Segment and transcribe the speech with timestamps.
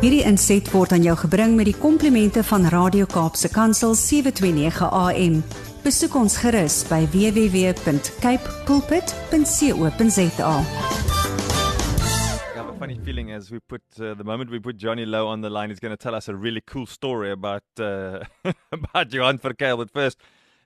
[0.00, 5.34] Hierdie inset word aan jou gebring met die komplimente van Radio Kaapse Kansel 729 AM.
[5.84, 10.54] Besoek ons gerus by www.cape pulpit.co.za.
[12.48, 15.26] I have a funny feeling as we put uh, the moment we put Johnny Lowe
[15.28, 18.24] on the line, he's going to tell us a really cool story about uh,
[18.72, 19.76] about Johan Verkeil.
[19.76, 20.16] But first,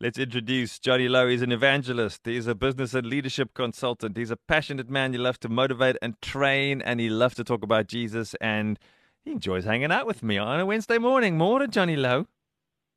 [0.00, 1.28] let's introduce Johnny Lowe.
[1.28, 2.22] He's an evangelist.
[2.24, 4.16] He's a business and leadership consultant.
[4.16, 5.12] He's a passionate man.
[5.12, 8.34] He loves to motivate and train, and he loves to talk about Jesus.
[8.40, 8.76] And
[9.24, 11.36] he enjoys hanging out with me on a Wednesday morning.
[11.36, 12.26] More Johnny Lowe.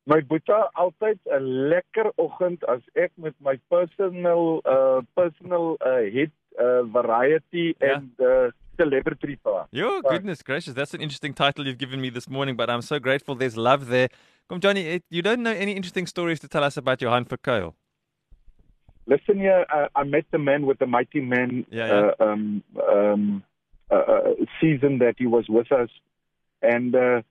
[0.05, 6.31] My boetie altyd 'n lekker oggend as ek met my personal uh personal uh hit
[6.59, 7.93] uh variety Ja.
[7.95, 9.37] and uh celebrity.
[9.71, 12.99] Your goodness gracious, that's an interesting title you've given me this morning, but I'm so
[12.99, 14.09] grateful there's love there.
[14.49, 17.73] Come, Johnny, you don't know any interesting stories to tell us about Johan Verkeil.
[19.05, 22.11] Listen here, uh, I met the man with the mighty man Yeah, yeah.
[22.19, 23.43] Uh, um um
[23.91, 25.89] uh, uh, season that he was with us
[26.63, 27.21] and uh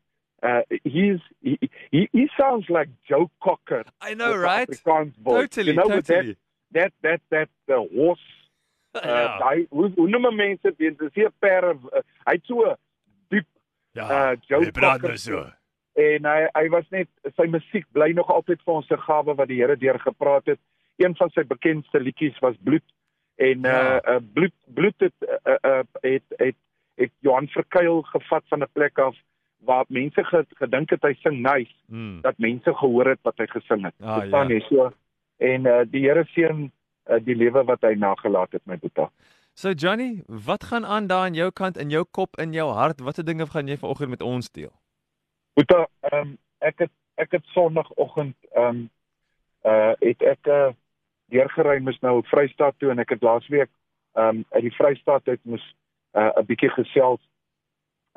[0.42, 1.58] uh he's he,
[1.90, 3.84] he he sounds like Joe Cocker.
[4.00, 4.68] I know, the right?
[4.68, 5.48] Afrikaans voice.
[5.48, 6.36] Totally, you know, totally.
[6.72, 8.28] that that that that uh, horse
[8.94, 9.38] Uh, ja.
[9.40, 10.98] daai hoe hoe noem mense dit?
[10.98, 12.74] Dis hier per uh, hy het so
[13.32, 13.46] diep
[13.96, 15.46] ja, uh, Joe Cocker so.
[15.96, 19.48] en hy hy was net sy musiek bly nog altyd vir ons 'n gawe wat
[19.48, 20.60] die Here deur gepraat het.
[21.00, 22.84] Een van sy bekendste liedjies was Bloed
[23.40, 23.96] en Ja.
[23.96, 26.56] uh, uh Bloed Bloed het uh, uh, het het
[27.02, 29.16] het Johan Verkuil gevat van 'n plek af
[29.62, 32.20] waar mense ge, gedink het hy sing nice Mm.
[32.20, 33.94] dat mense gehoor het wat hy gesing het.
[34.00, 34.54] Ah, Verstaan ja.
[34.54, 34.92] jy so?
[35.38, 36.72] En uh, die Here seën
[37.10, 39.06] uh, die lewe wat hy nagelaat het my boetie.
[39.54, 43.00] So Johnny, wat gaan aan daar aan jou kant in jou kop in jou hart?
[43.00, 44.72] Watter dinge gaan jy vanoggend met ons deel?
[45.54, 48.90] Boeta, ehm um, ek het ek het sonoggend ehm um,
[49.64, 50.72] uh het ek uh,
[51.30, 53.70] deurgery mis nou Vrystaat toe en ek het laasweek
[54.14, 55.74] ehm um, uit die Vrystaat uit moes
[56.14, 57.20] uh, 'n bietjie gesels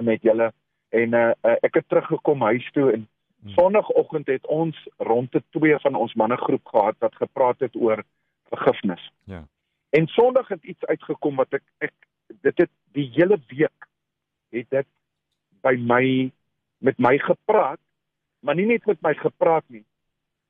[0.03, 0.53] met julle
[0.89, 3.07] en uh, uh ek het teruggekom huis toe en
[3.45, 3.53] Hmm.
[3.53, 8.03] sonoggend het ons rondte twee van ons mannegroep gehad wat gepraat het oor
[8.49, 9.11] vergifnis.
[9.23, 9.47] Ja.
[9.89, 11.93] En Sondag het iets uitgekom wat ek ek
[12.42, 13.87] dit het die hele week
[14.49, 14.87] het dit
[15.61, 16.31] by my
[16.77, 17.80] met my gepraat,
[18.39, 19.86] maar nie net met my gepraat nie.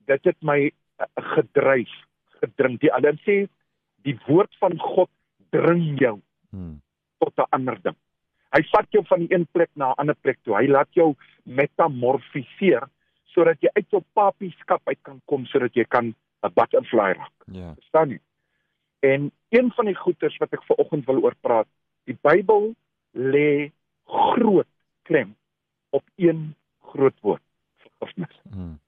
[0.07, 1.05] Dit het my uh,
[1.35, 1.91] gedryf,
[2.39, 2.79] gedring.
[2.79, 3.47] Die ander sê
[4.07, 5.11] die woord van God
[5.51, 6.21] dring jou
[6.55, 6.79] Hmm.
[7.19, 7.95] Tot 'n ander ding.
[8.55, 10.55] Hy vat jou van die een plek na 'n ander plek toe.
[10.55, 12.87] Hy laat jou metamorfiseer
[13.25, 17.37] sodat jy uit jou papieskap uit kan kom sodat jy kan 'n butterfly raak.
[17.45, 17.73] Ja.
[17.73, 18.19] Verstaan jy?
[18.99, 21.67] En een van die goeters wat ek ver oggend wil oor praat,
[22.05, 22.73] die Bybel
[23.11, 23.71] lê
[24.05, 24.67] groot
[25.03, 25.35] klem
[25.89, 27.41] op een groot woord,
[27.77, 28.39] vergifnis.
[28.49, 28.79] Hmm.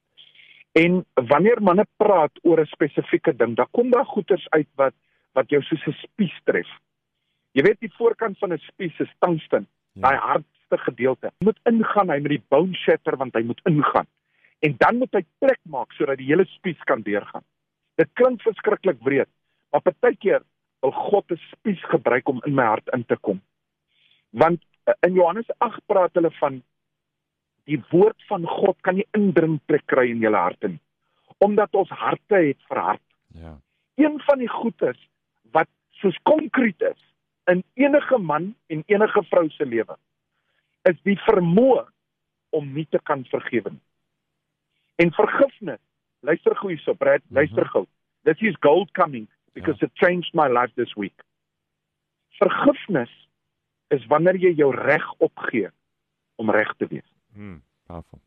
[0.72, 4.94] En wanneer manne praat oor 'n spesifieke ding, dan kom daar goeters uit wat
[5.34, 6.68] wat jou soos 'n spies tref.
[7.58, 10.02] Jy weet die voorkant van 'n spies is tungsten, Ja.
[10.02, 11.32] daai hardste gedeelte.
[11.40, 14.06] Hy moet ingaan, hy moet die bone shatter want hy moet ingaan.
[14.60, 17.44] En dan moet hy plek maak sodat die hele spies kan deurgaan.
[17.96, 19.30] Dit klink verskriklik wreed,
[19.72, 20.44] maar partykeer
[20.82, 23.42] wil God 'n spies gebruik om in my hart in te kom.
[24.30, 26.64] Want uh, in Johannes 8 praat hulle van
[27.66, 30.80] die woord van God kan nie indringplek kry in julle harte nie,
[31.38, 33.02] omdat ons harte het verhard.
[33.34, 33.58] Ja.
[33.96, 35.10] Een van die goeters
[35.52, 37.07] wat soos konkreet is
[37.48, 39.96] in enige man en enige vrou se lewe
[40.90, 41.86] is die vermoë
[42.56, 43.84] om nie te kan vergewe nie.
[45.04, 45.82] En vergifnis,
[46.26, 47.86] luister gou hierso, Brad, luister gou.
[48.28, 51.24] This is gold coming because it changed my life this week.
[52.40, 53.12] Vergifnis
[53.94, 55.70] is wanneer jy jou reg opgee
[56.42, 57.08] om reg te wees.
[57.34, 57.62] Hmm.
[57.88, 58.20] Powerful.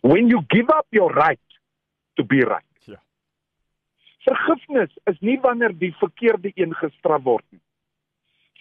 [0.00, 1.58] When you give up your right
[2.16, 2.88] to be right.
[2.88, 3.00] Ja.
[4.24, 7.60] Vergifnis is nie wanneer die verkeerde een gestraf word nie.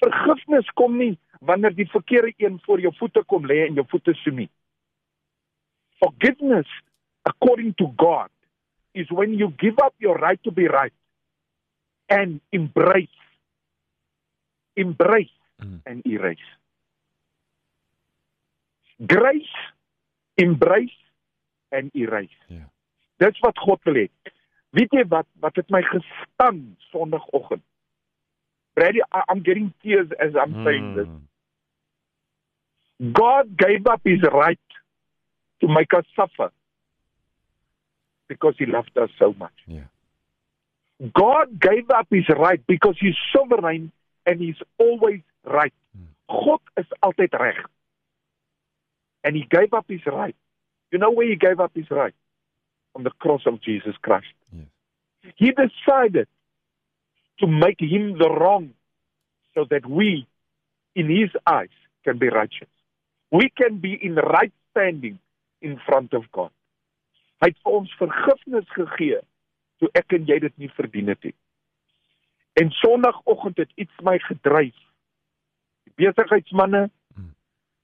[0.03, 4.13] Vergifnis kom nie wanneer die verkeerde een voor jou voete kom lê en jou voete
[4.23, 4.49] soen nie.
[6.03, 6.69] Forgiveness
[7.29, 8.31] according to God
[8.93, 10.93] is when you give up your right to be right
[12.07, 13.19] and embrace
[14.75, 15.31] embrace
[15.63, 15.79] Mm.
[15.85, 16.49] and erase.
[19.07, 19.55] Grace,
[20.35, 20.97] embrace
[21.69, 22.35] and erase.
[22.47, 22.69] Ja.
[23.17, 24.07] Dis wat God wil hê.
[24.75, 27.63] Weet jy wat wat het my gestaan Sondagoggend?
[28.75, 31.07] Brady, I- I'm getting tears as I'm saying this.
[31.07, 33.11] Hmm.
[33.11, 34.59] God gave up his right
[35.61, 36.51] to make us suffer
[38.27, 39.53] because he loved us so much.
[39.67, 39.81] Ja.
[41.13, 43.91] God gave up his right because he's sovereign
[44.25, 45.73] and he's always right.
[46.29, 47.55] God is altyd reg.
[49.23, 50.35] And he gave up his right.
[50.91, 52.13] You know where he gave up his right?
[52.95, 54.27] On the cross of Jesus Christ.
[54.51, 54.67] Yes.
[55.35, 56.27] He decided
[57.39, 58.73] to make him the wrong
[59.53, 60.27] so that we
[60.95, 62.69] in his eyes can be righteous.
[63.33, 65.17] we can be in right standing
[65.61, 66.51] in front of God.
[67.41, 69.19] Hy het vir ons vergifnis gegee
[69.81, 71.33] toe ek en jy dit nie verdien het nie.
[72.61, 74.77] En sonoggend het iets my gedryf.
[75.89, 76.85] Die besigheidsmense,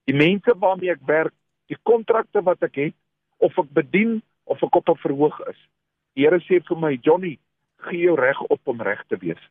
[0.05, 1.33] die mense waarmee ek werk,
[1.69, 2.97] die kontrakte wat ek het,
[3.41, 5.59] of ek bedien of ek op 'n verhoog is.
[6.13, 7.39] Die Here sê vir my, Johnny,
[7.87, 9.41] gee jou reg op om reg te wees.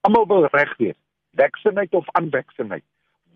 [0.00, 0.96] Almal wil reg wees,
[1.30, 2.84] weksenheid of aanweksenheid,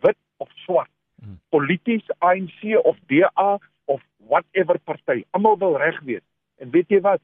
[0.00, 0.90] wit of swart,
[1.20, 1.40] hmm.
[1.48, 6.24] polities ANC of DA of whatever party, almal wil reg wees.
[6.56, 7.20] En weet jy wat?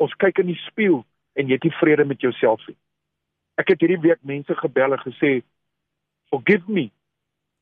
[0.00, 1.02] Ons kyk in die spieël
[1.36, 2.76] en jy het nie vrede met jouself nie.
[3.60, 5.42] Ek het hierdie week mense gebel en gesê,
[6.30, 6.90] "Forgive me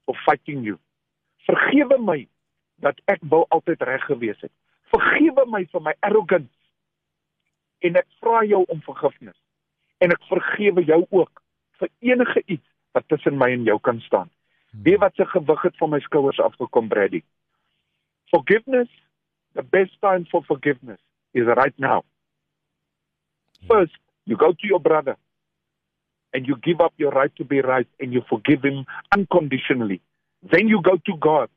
[0.04, 0.78] for fighting you."
[1.48, 2.28] Vergewe my
[2.84, 4.52] dat ek wou altyd reg gewees het.
[4.92, 6.52] Vergewe my vir my arrogance.
[7.86, 9.36] En ek vra jou om vergifnis.
[9.98, 11.42] En ek vergewe jou ook
[11.78, 12.66] vir enige iets
[12.96, 14.30] wat tussen my en jou kan staan.
[14.70, 17.22] Wie wat se gewig het van my skouers afgekom, Brady.
[18.30, 18.90] Forgiveness,
[19.54, 21.00] the best time for forgiveness
[21.32, 22.02] is right now.
[23.66, 25.16] First, you go to your brother
[26.32, 28.84] and you give up your right to be right and you forgive him
[29.16, 30.00] unconditionally.
[30.42, 31.48] Then you go to God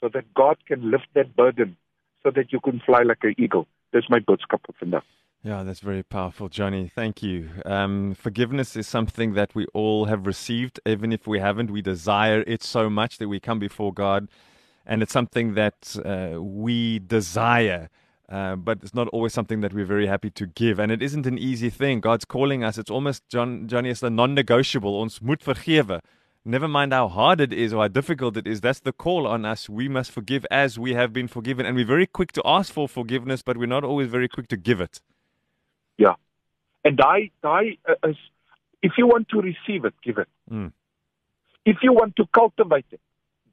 [0.00, 1.76] so that God can lift that burden
[2.22, 3.66] so that you can fly like an eagle.
[3.92, 5.04] Dis my boodskap vir vandag.
[5.48, 6.92] Yeah, that's very powerful, Johnny.
[6.94, 7.48] Thank you.
[7.64, 11.70] Um, forgiveness is something that we all have received, even if we haven't.
[11.70, 14.28] We desire it so much that we come before God,
[14.84, 17.88] and it's something that uh, we desire.
[18.28, 21.24] Uh, but it's not always something that we're very happy to give, and it isn't
[21.24, 22.00] an easy thing.
[22.00, 22.76] God's calling us.
[22.76, 25.00] It's almost John, Johnny, it's a non-negotiable.
[25.00, 26.02] Ons moet vergewe.
[26.44, 29.46] Never mind how hard it is or how difficult it is, that's the call on
[29.46, 29.66] us.
[29.66, 31.64] We must forgive as we have been forgiven.
[31.64, 34.58] And we're very quick to ask for forgiveness, but we're not always very quick to
[34.58, 35.00] give it.
[35.98, 36.16] Yeah.
[36.84, 38.12] And I, I, uh,
[38.80, 40.28] if you want to receive it, give it.
[40.50, 40.72] Mm.
[41.64, 43.00] If you want to cultivate it,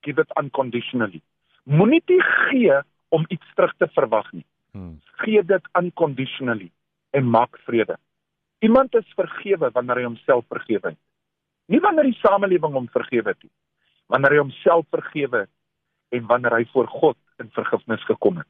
[0.03, 1.21] give it unconditionally.
[1.65, 2.01] Moenie
[2.49, 4.45] gee om iets terug te verwag nie.
[4.71, 4.99] Hmm.
[5.23, 6.71] Gee dit unconditionally
[7.09, 7.97] en maak vrede.
[8.59, 10.99] Iemand is vergewe wanneer hy homself vergewe het.
[11.65, 13.51] Nie wanneer die samelewing hom vergewe het nie,
[14.11, 15.53] wanneer hy homself vergewe het
[16.15, 18.49] en wanneer hy voor God in vergifnis gekom het.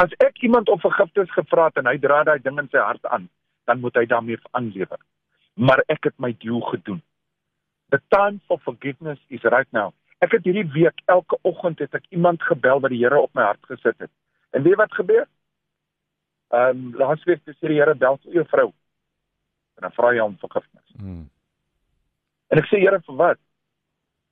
[0.00, 3.06] As ek iemand om vergifnis gevra het en hy dra daai ding in sy hart
[3.06, 3.28] aan,
[3.68, 5.00] dan moet hy daarmee aanlewer.
[5.54, 7.02] Maar ek het my deel gedoen.
[7.92, 9.92] The time for forgiveness is right now.
[10.24, 13.50] Ek het hierdie week elke oggend het ek iemand gebel wat die Here op my
[13.50, 14.10] hart gesit het.
[14.56, 15.26] En weet wat gebeur?
[16.52, 18.68] Ehm um, laasweek het die Here bel vir jou vrou.
[19.76, 20.88] En dan vra hy om vergifnis.
[20.96, 21.26] Hmm.
[22.48, 23.40] En ek sê Here vir wat?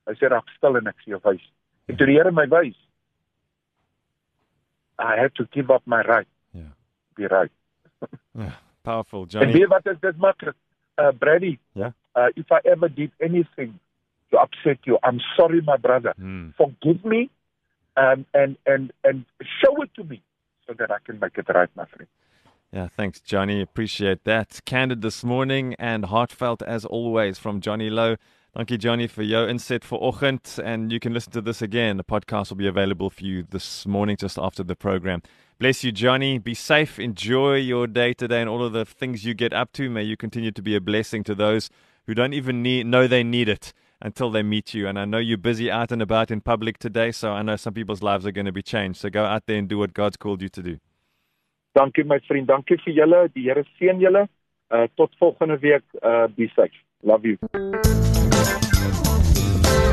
[0.09, 1.43] Hy sê raak stil en ek sê jou wys.
[1.89, 2.77] En toe die Here my wys,
[5.01, 6.27] I had to give up my right.
[6.53, 6.73] Yeah.
[7.15, 7.51] Be right.
[8.37, 8.53] yeah,
[8.83, 9.45] powerful Johnny.
[9.45, 10.55] En weet wat is dit maklik?
[10.95, 11.59] Uh Brady.
[11.73, 11.91] Yeah.
[12.15, 13.79] Uh if I ever did anything
[14.29, 16.13] to upset you, I'm sorry my brother.
[16.17, 16.49] Hmm.
[16.55, 17.29] Forgive me
[17.95, 19.25] um and and and
[19.59, 20.21] show it to me
[20.67, 22.07] so that I can make it right my friend.
[22.73, 23.61] Yeah, thanks, Johnny.
[23.61, 24.61] Appreciate that.
[24.65, 28.15] Candid this morning and heartfelt as always from Johnny Lowe.
[28.53, 30.59] Thank you, Johnny, for your inset for Ochent.
[30.61, 31.95] And you can listen to this again.
[31.95, 35.21] The podcast will be available for you this morning just after the program.
[35.57, 36.37] Bless you, Johnny.
[36.37, 36.99] Be safe.
[36.99, 39.89] Enjoy your day today and all of the things you get up to.
[39.89, 41.69] May you continue to be a blessing to those
[42.07, 43.71] who don't even need, know they need it
[44.01, 44.85] until they meet you.
[44.85, 47.73] And I know you're busy out and about in public today, so I know some
[47.73, 48.99] people's lives are going to be changed.
[48.99, 50.77] So go out there and do what God's called you to do.
[51.73, 53.29] Dankie my vriend, dankie vir julle.
[53.29, 54.27] Die Here.
[54.71, 55.83] Uh tot volgende week.
[56.01, 56.75] Uh be safe.
[56.99, 57.37] Love you.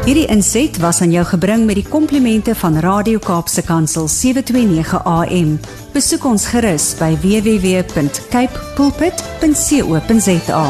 [0.09, 5.59] Hierdie inset was aan jou gebring met die komplimente van Radio Kaapse Kansel 729 AM.
[5.93, 10.65] Besoek ons gerus by www.cape pulpit.co.za.